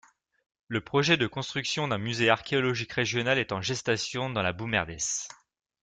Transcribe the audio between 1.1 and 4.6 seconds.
de construction d'un musée archéologique régional est en gestation dans la